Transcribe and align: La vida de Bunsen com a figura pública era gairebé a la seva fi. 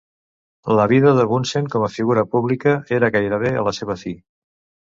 La 0.79 0.87
vida 0.91 1.11
de 1.19 1.25
Bunsen 1.33 1.69
com 1.75 1.85
a 1.87 1.91
figura 1.97 2.25
pública 2.33 2.75
era 2.99 3.13
gairebé 3.19 3.55
a 3.61 3.69
la 3.71 3.77
seva 3.83 4.01
fi. 4.05 4.19